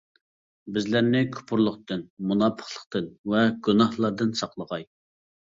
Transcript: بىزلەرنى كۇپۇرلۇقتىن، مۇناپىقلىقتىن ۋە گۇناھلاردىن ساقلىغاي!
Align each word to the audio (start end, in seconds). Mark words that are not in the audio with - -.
بىزلەرنى 0.77 1.19
كۇپۇرلۇقتىن، 1.35 2.01
مۇناپىقلىقتىن 2.31 3.13
ۋە 3.35 3.45
گۇناھلاردىن 3.69 4.33
ساقلىغاي! 4.41 4.89